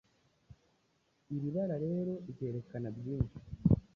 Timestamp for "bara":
1.55-1.75